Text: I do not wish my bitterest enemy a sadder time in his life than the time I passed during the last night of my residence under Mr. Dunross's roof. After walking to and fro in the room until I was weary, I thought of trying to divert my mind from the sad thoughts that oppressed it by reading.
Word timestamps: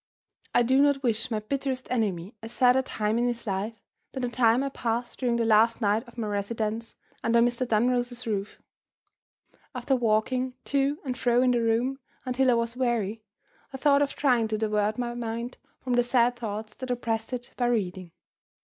I 0.55 0.63
do 0.63 0.81
not 0.81 1.03
wish 1.03 1.29
my 1.29 1.41
bitterest 1.41 1.85
enemy 1.91 2.33
a 2.41 2.49
sadder 2.49 2.81
time 2.81 3.19
in 3.19 3.27
his 3.27 3.45
life 3.45 3.75
than 4.13 4.23
the 4.23 4.29
time 4.29 4.63
I 4.63 4.69
passed 4.69 5.19
during 5.19 5.35
the 5.35 5.45
last 5.45 5.79
night 5.79 6.07
of 6.07 6.17
my 6.17 6.25
residence 6.27 6.95
under 7.23 7.39
Mr. 7.39 7.67
Dunross's 7.67 8.25
roof. 8.25 8.59
After 9.75 9.95
walking 9.95 10.55
to 10.65 10.97
and 11.05 11.15
fro 11.15 11.43
in 11.43 11.51
the 11.51 11.61
room 11.61 11.99
until 12.25 12.49
I 12.49 12.55
was 12.55 12.75
weary, 12.75 13.21
I 13.73 13.77
thought 13.77 14.01
of 14.01 14.15
trying 14.15 14.47
to 14.47 14.57
divert 14.57 14.97
my 14.97 15.13
mind 15.13 15.57
from 15.81 15.93
the 15.93 16.01
sad 16.03 16.35
thoughts 16.35 16.73
that 16.77 16.89
oppressed 16.89 17.31
it 17.31 17.53
by 17.55 17.67
reading. 17.67 18.11